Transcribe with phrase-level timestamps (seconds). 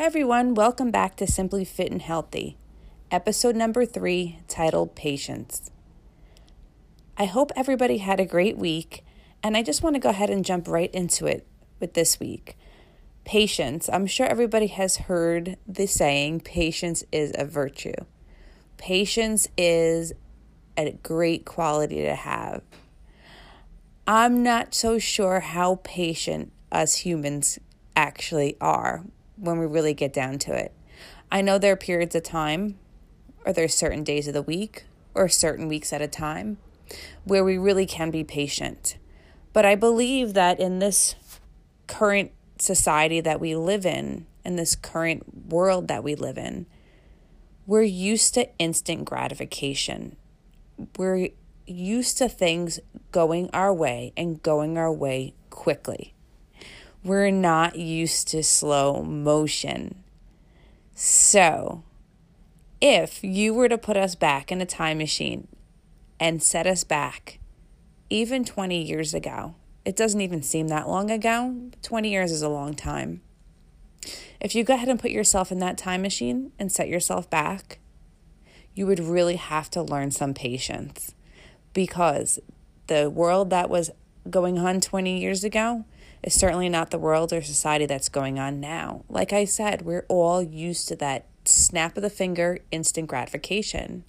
[0.00, 0.54] Hi, everyone.
[0.54, 2.56] Welcome back to Simply Fit and Healthy,
[3.10, 5.70] episode number three, titled Patience.
[7.18, 9.04] I hope everybody had a great week,
[9.42, 11.46] and I just want to go ahead and jump right into it
[11.80, 12.56] with this week.
[13.26, 13.90] Patience.
[13.92, 17.92] I'm sure everybody has heard the saying, patience is a virtue.
[18.78, 20.14] Patience is
[20.78, 22.62] a great quality to have.
[24.06, 27.58] I'm not so sure how patient us humans
[27.94, 29.04] actually are
[29.40, 30.72] when we really get down to it.
[31.32, 32.78] I know there are periods of time,
[33.44, 36.58] or there are certain days of the week, or certain weeks at a time,
[37.24, 38.96] where we really can be patient.
[39.52, 41.14] But I believe that in this
[41.86, 46.66] current society that we live in, in this current world that we live in,
[47.66, 50.16] we're used to instant gratification.
[50.96, 51.28] We're
[51.66, 52.80] used to things
[53.12, 56.14] going our way and going our way quickly.
[57.02, 60.02] We're not used to slow motion.
[60.94, 61.82] So,
[62.78, 65.48] if you were to put us back in a time machine
[66.18, 67.38] and set us back
[68.10, 69.54] even 20 years ago,
[69.86, 71.70] it doesn't even seem that long ago.
[71.80, 73.22] 20 years is a long time.
[74.38, 77.78] If you go ahead and put yourself in that time machine and set yourself back,
[78.74, 81.14] you would really have to learn some patience
[81.72, 82.38] because
[82.88, 83.90] the world that was
[84.28, 85.86] going on 20 years ago
[86.22, 89.04] is certainly not the world or society that's going on now.
[89.08, 94.04] Like I said, we're all used to that snap of the finger instant gratification.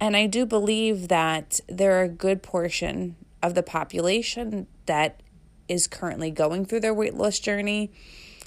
[0.00, 5.20] And I do believe that there are a good portion of the population that
[5.68, 7.92] is currently going through their weight loss journey,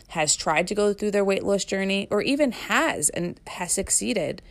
[0.09, 4.41] has tried to go through their weight loss journey, or even has and has succeeded,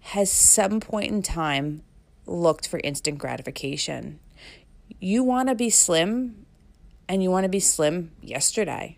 [0.00, 1.82] has some point in time
[2.26, 4.20] looked for instant gratification.
[5.00, 6.46] You want to be slim
[7.10, 8.96] and you want to be slim yesterday.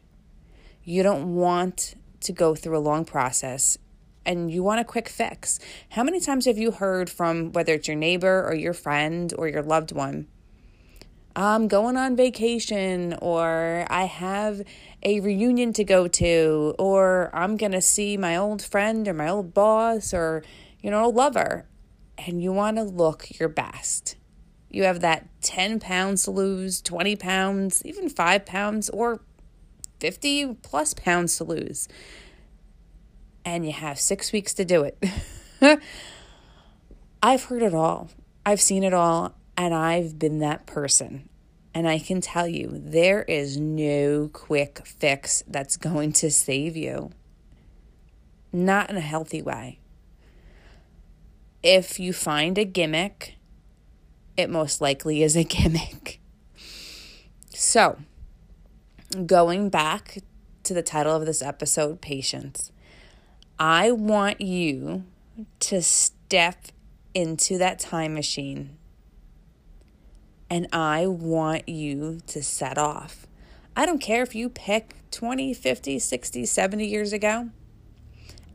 [0.85, 3.79] You don't want to go through a long process
[4.27, 5.59] and you want a quick fix.
[5.89, 9.49] How many times have you heard from whether it's your neighbor or your friend or
[9.49, 10.29] your loved one?
[11.35, 14.61] I'm going on vacation, or I have
[15.03, 19.29] a reunion to go to, or I'm going to see my old friend or my
[19.29, 20.45] old boss or,
[20.83, 21.65] you know, a lover,
[22.19, 24.17] and you want to look your best.
[24.73, 29.21] You have that 10 pounds to lose, 20 pounds, even 5 pounds, or
[30.01, 31.89] 50 plus pounds to lose.
[33.45, 34.99] And you have six weeks to do it.
[37.23, 38.09] I've heard it all.
[38.47, 39.35] I've seen it all.
[39.59, 41.29] And I've been that person.
[41.75, 47.11] And I can tell you, there is no quick fix that's going to save you.
[48.55, 49.81] Not in a healthy way.
[51.63, 53.37] If you find a gimmick
[54.37, 56.21] it most likely is a gimmick.
[57.49, 57.99] So,
[59.27, 60.19] going back
[60.65, 62.73] to the title of this episode, Patience,
[63.59, 65.05] I want you
[65.61, 66.67] to step
[67.15, 68.77] into that time machine
[70.53, 73.27] and I want you to set off.
[73.75, 77.49] I don't care if you pick 20, 50, 60, 70 years ago,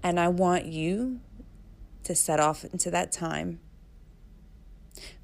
[0.03, 1.21] and I want you
[2.03, 3.59] to set off into that time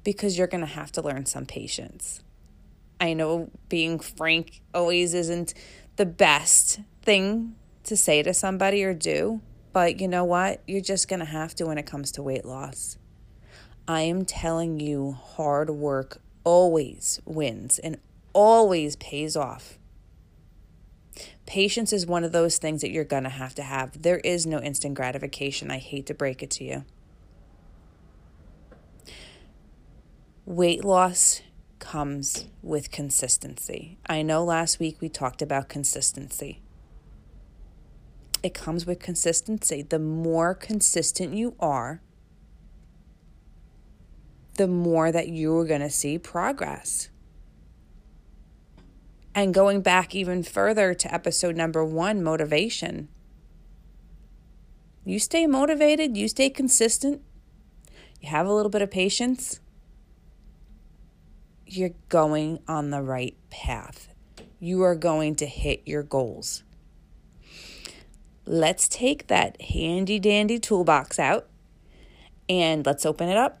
[0.02, 2.20] because you're going to have to learn some patience.
[3.00, 5.54] I know being frank always isn't
[5.96, 7.54] the best thing
[7.84, 9.40] to say to somebody or do,
[9.72, 10.62] but you know what?
[10.66, 12.96] You're just going to have to when it comes to weight loss.
[13.86, 17.98] I am telling you, hard work always wins and
[18.32, 19.78] always pays off.
[21.46, 24.02] Patience is one of those things that you're going to have to have.
[24.02, 25.70] There is no instant gratification.
[25.70, 26.84] I hate to break it to you.
[30.46, 31.40] Weight loss
[31.78, 33.96] comes with consistency.
[34.06, 36.60] I know last week we talked about consistency.
[38.42, 39.80] It comes with consistency.
[39.80, 42.02] The more consistent you are,
[44.56, 47.08] the more that you are going to see progress.
[49.34, 53.08] And going back even further to episode number one motivation.
[55.06, 57.22] You stay motivated, you stay consistent,
[58.20, 59.60] you have a little bit of patience
[61.66, 64.08] you're going on the right path.
[64.58, 66.62] You are going to hit your goals.
[68.46, 71.48] Let's take that handy dandy toolbox out
[72.48, 73.60] and let's open it up.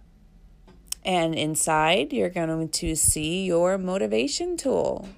[1.04, 5.08] And inside, you're going to see your motivation tool.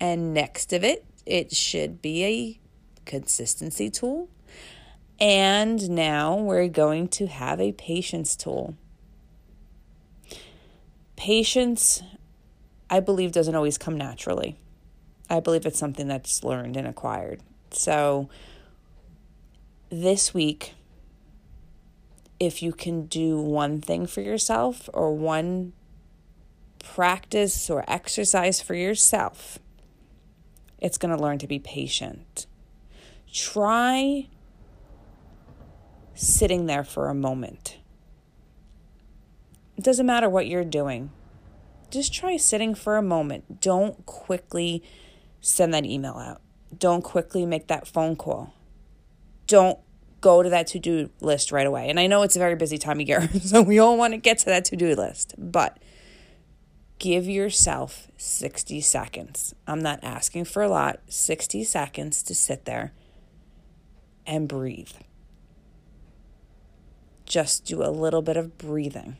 [0.00, 2.60] And next to it, it should be a
[3.04, 4.28] consistency tool.
[5.18, 8.74] And now we're going to have a patience tool.
[11.20, 12.02] Patience,
[12.88, 14.56] I believe, doesn't always come naturally.
[15.28, 17.42] I believe it's something that's learned and acquired.
[17.72, 18.30] So,
[19.90, 20.72] this week,
[22.40, 25.74] if you can do one thing for yourself or one
[26.82, 29.58] practice or exercise for yourself,
[30.78, 32.46] it's going to learn to be patient.
[33.30, 34.26] Try
[36.14, 37.76] sitting there for a moment.
[39.80, 41.10] It doesn't matter what you're doing.
[41.90, 43.62] Just try sitting for a moment.
[43.62, 44.82] Don't quickly
[45.40, 46.42] send that email out.
[46.78, 48.52] Don't quickly make that phone call.
[49.46, 49.78] Don't
[50.20, 51.88] go to that to do list right away.
[51.88, 54.18] And I know it's a very busy time of year, so we all want to
[54.18, 55.78] get to that to do list, but
[56.98, 59.54] give yourself 60 seconds.
[59.66, 62.92] I'm not asking for a lot, 60 seconds to sit there
[64.26, 64.92] and breathe.
[67.24, 69.16] Just do a little bit of breathing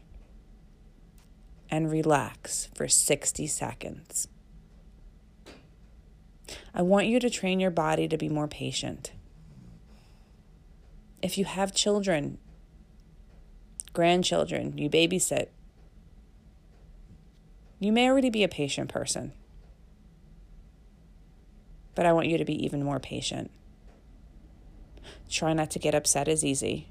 [1.70, 4.28] and relax for 60 seconds.
[6.74, 9.12] I want you to train your body to be more patient.
[11.22, 12.38] If you have children,
[13.92, 15.48] grandchildren, you babysit,
[17.78, 19.32] you may already be a patient person,
[21.94, 23.50] but I want you to be even more patient.
[25.28, 26.88] Try not to get upset as easy.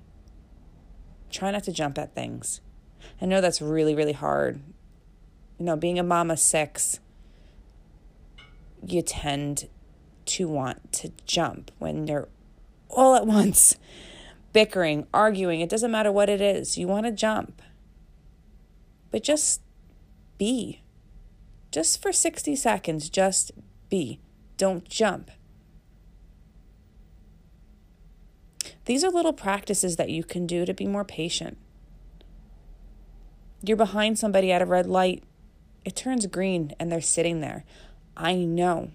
[1.29, 2.61] Try not to jump at things.
[3.21, 4.61] I know that's really, really hard.
[5.57, 6.99] You know, being a of six,
[8.85, 9.67] you tend
[10.25, 12.27] to want to jump when they're
[12.89, 13.75] all at once
[14.53, 15.61] bickering, arguing.
[15.61, 16.77] It doesn't matter what it is.
[16.77, 17.61] You want to jump.
[19.11, 19.61] But just
[20.37, 20.81] be.
[21.71, 23.51] Just for 60 seconds, just
[23.89, 24.19] be.
[24.57, 25.31] Don't jump.
[28.85, 31.57] These are little practices that you can do to be more patient.
[33.61, 35.23] You're behind somebody at a red light,
[35.83, 37.65] it turns green, and they're sitting there.
[38.15, 38.91] I know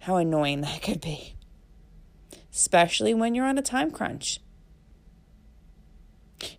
[0.00, 1.34] how annoying that could be,
[2.52, 4.40] especially when you're on a time crunch.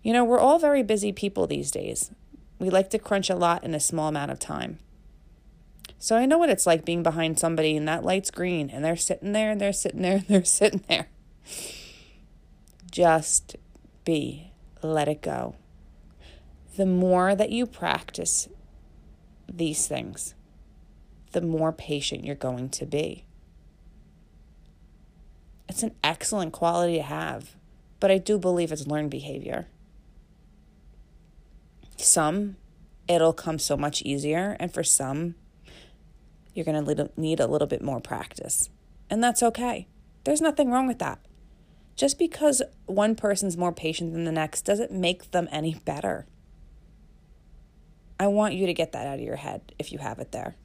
[0.02, 2.10] You know, we're all very busy people these days.
[2.58, 4.78] We like to crunch a lot in a small amount of time.
[5.98, 8.96] So I know what it's like being behind somebody and that light's green and they're
[8.96, 11.08] sitting there and they're sitting there and they're sitting there.
[12.90, 13.56] Just
[14.04, 14.52] be.
[14.82, 15.56] Let it go.
[16.76, 18.48] The more that you practice
[19.50, 20.34] these things,
[21.32, 23.24] the more patient you're going to be.
[25.68, 27.56] It's an excellent quality to have,
[27.98, 29.68] but I do believe it's learned behavior.
[31.96, 32.56] Some,
[33.08, 35.34] it'll come so much easier, and for some,
[36.54, 38.68] you're going to need a little bit more practice.
[39.08, 39.88] And that's okay.
[40.24, 41.20] There's nothing wrong with that.
[41.96, 46.26] Just because one person's more patient than the next doesn't make them any better.
[48.18, 50.56] I want you to get that out of your head if you have it there.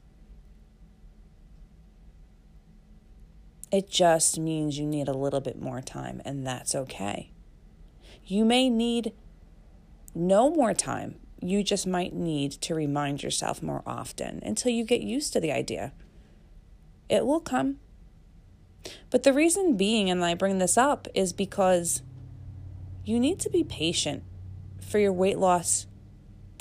[3.71, 7.31] It just means you need a little bit more time, and that's okay.
[8.25, 9.13] You may need
[10.13, 11.15] no more time.
[11.42, 15.51] You just might need to remind yourself more often until you get used to the
[15.51, 15.94] idea.
[17.09, 17.77] It will come.
[19.09, 22.01] But the reason being, and I bring this up, is because
[23.06, 24.24] you need to be patient
[24.80, 25.88] for your weight loss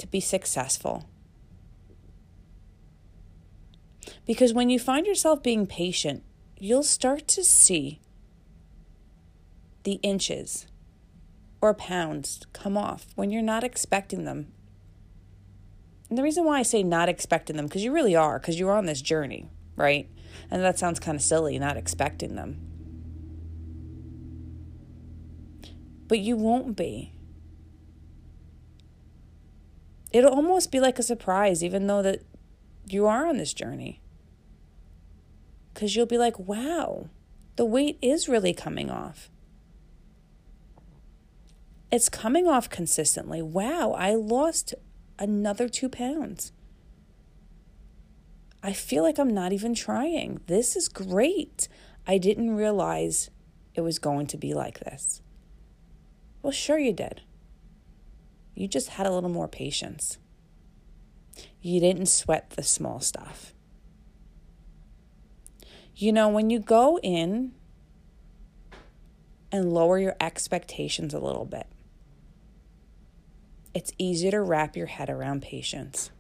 [0.01, 1.09] to be successful.
[4.27, 6.25] Because when you find yourself being patient,
[6.59, 8.01] you'll start to see
[9.85, 10.67] the inches
[11.61, 14.53] or pounds come off when you're not expecting them.
[16.09, 18.73] And the reason why I say not expecting them, because you really are, because you're
[18.73, 20.09] on this journey, right?
[20.51, 22.61] And that sounds kind of silly, not expecting them.
[26.09, 27.13] But you won't be.
[30.13, 32.23] It'll almost be like a surprise, even though that
[32.87, 34.01] you are on this journey.
[35.73, 37.09] Because you'll be like, wow,
[37.57, 39.31] the weight is really coming off.
[41.93, 43.43] It's coming off consistently.
[43.43, 44.75] Wow, I lost
[45.19, 46.53] another two pounds.
[48.63, 50.41] I feel like I'm not even trying.
[50.47, 51.69] This is great.
[52.07, 53.31] I didn't realize
[53.75, 55.23] it was going to be like this.
[56.43, 57.23] Well, sure, you did.
[58.61, 60.19] You just had a little more patience.
[61.63, 63.55] You didn't sweat the small stuff.
[65.97, 67.53] You know, when you go in
[69.51, 71.69] and lower your expectations a little bit,
[73.73, 76.11] it's easier to wrap your head around patience.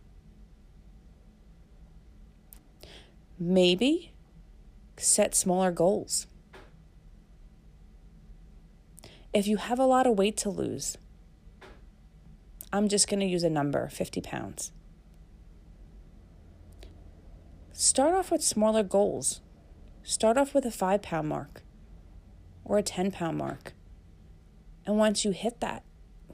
[3.38, 4.14] Maybe
[4.97, 6.26] set smaller goals.
[9.35, 10.97] If you have a lot of weight to lose,
[12.72, 14.70] I'm just going to use a number 50 pounds.
[17.72, 19.40] Start off with smaller goals.
[20.02, 21.62] Start off with a five pound mark
[22.64, 23.72] or a 10 pound mark.
[24.86, 25.84] And once you hit that,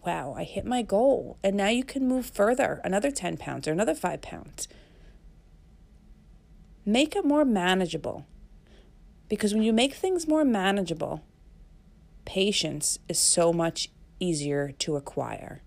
[0.04, 1.38] wow, I hit my goal.
[1.42, 4.68] And now you can move further, another 10 pounds or another five pounds.
[6.84, 8.26] Make it more manageable.
[9.28, 11.24] Because when you make things more manageable,
[12.24, 13.88] patience is so much
[14.20, 15.62] easier to acquire.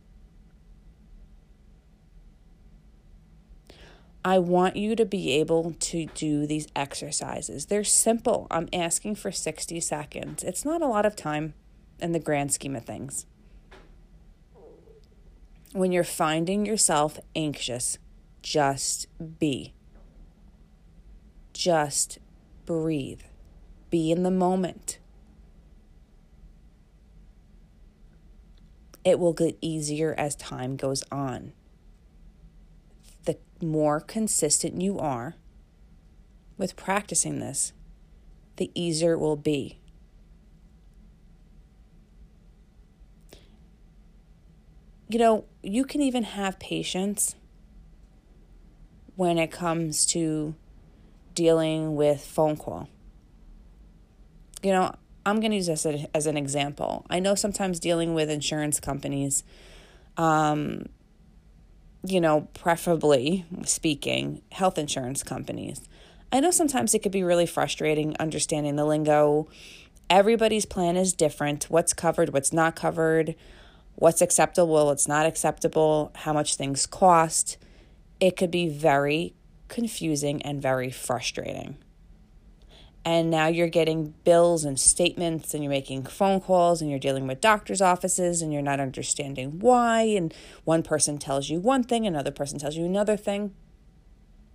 [4.23, 7.67] I want you to be able to do these exercises.
[7.67, 8.47] They're simple.
[8.51, 10.43] I'm asking for 60 seconds.
[10.43, 11.53] It's not a lot of time
[11.99, 13.25] in the grand scheme of things.
[15.71, 17.97] When you're finding yourself anxious,
[18.41, 19.07] just
[19.39, 19.73] be.
[21.53, 22.19] Just
[22.65, 23.21] breathe.
[23.89, 24.99] Be in the moment.
[29.05, 31.53] It will get easier as time goes on
[33.62, 35.36] more consistent you are
[36.58, 37.74] with practicing this,
[38.58, 39.80] the easier it will be.
[45.08, 47.36] You know, you can even have patience
[49.16, 50.56] when it comes to
[51.34, 52.88] dealing with phone call.
[54.62, 54.94] You know,
[55.25, 57.06] I'm going to use this as an example.
[57.10, 59.44] I know sometimes dealing with insurance companies,
[60.18, 60.86] um,
[62.03, 65.82] you know, preferably speaking, health insurance companies.
[66.32, 69.48] I know sometimes it could be really frustrating understanding the lingo.
[70.10, 71.65] Everybody's plan is different.
[71.65, 73.36] What's covered, what's not covered,
[73.96, 77.58] what's acceptable, what's not acceptable, how much things cost.
[78.20, 79.34] It could be very
[79.68, 81.77] confusing and very frustrating
[83.10, 87.25] and now you're getting bills and statements and you're making phone calls and you're dealing
[87.25, 90.01] with doctors offices and you're not understanding why.
[90.04, 90.32] And
[90.63, 93.56] one person tells you one thing another person tells you another thing.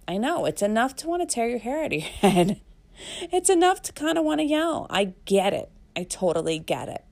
[0.06, 2.60] I know it's enough to want to tear your hair out of your head.
[3.22, 4.86] It's enough to kind of want to yell.
[4.88, 5.72] I get it.
[5.96, 7.04] I totally get it.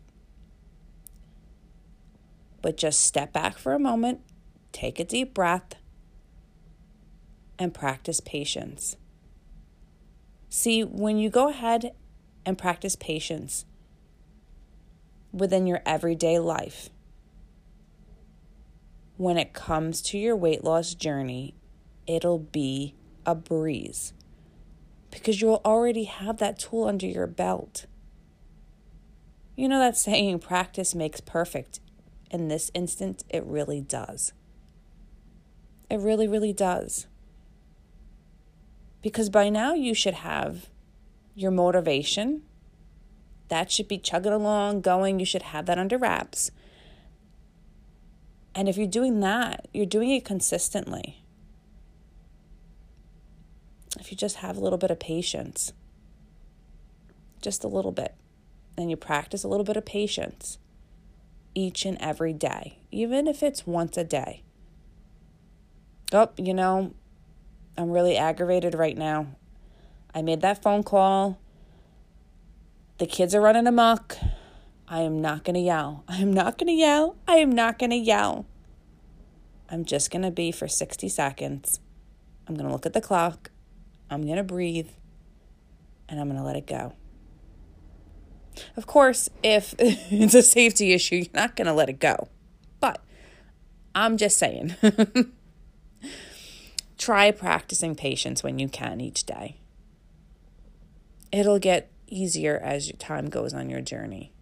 [2.61, 4.21] But just step back for a moment
[4.71, 5.75] take a deep breath
[7.59, 8.97] and practice patience
[10.55, 11.93] See, when you go ahead
[12.45, 13.65] and practice patience
[15.33, 16.91] within your everyday life,
[19.17, 21.55] when it comes to your weight loss journey,
[22.07, 22.95] it'll be
[23.25, 24.13] a breeze
[25.11, 27.87] because you'll already have that tool under your belt.
[29.57, 31.81] You know that saying, practice makes perfect.
[32.31, 34.35] In this instance, it really does.
[35.89, 37.07] It really, really does.
[39.03, 40.69] Because by now you should have
[41.35, 42.43] your motivation.
[43.49, 45.19] That should be chugging along, going.
[45.19, 46.51] You should have that under wraps.
[48.55, 51.25] And if you're doing that, you're doing it consistently.
[53.99, 55.73] If you just have a little bit of patience,
[57.41, 58.15] just a little bit,
[58.77, 60.59] and you practice a little bit of patience
[61.55, 64.43] each and every day, even if it's once a day.
[66.13, 66.95] Oh, you know,
[67.77, 69.29] I'm really aggravated right now.
[70.15, 71.39] I made that phone call.
[72.99, 74.17] The kids are running amok.
[74.87, 76.05] I am not going to yell.
[76.07, 77.17] I am not going to yell.
[77.27, 78.47] I am not going to yell.
[79.71, 81.81] I'm just going to be for 60 seconds.
[82.47, 83.51] I'm going to look at the clock.
[84.11, 84.91] I'm going to breathe.
[86.09, 86.93] And I'm going to let it go.
[88.77, 92.29] Of course, if it's a safety issue, you're not going to let it go.
[92.81, 93.03] But
[93.95, 94.75] I'm just saying.
[97.03, 99.57] Try practicing patience when you can each day.
[101.33, 104.33] It'll get easier as your time goes on your journey.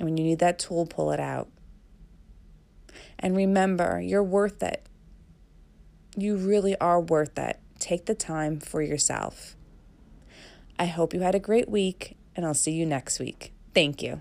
[0.00, 1.48] And when you need that tool, pull it out.
[3.20, 4.84] And remember, you're worth it.
[6.16, 7.60] You really are worth it.
[7.78, 9.54] Take the time for yourself.
[10.76, 13.52] I hope you had a great week, and I'll see you next week.
[13.74, 14.18] Thank you.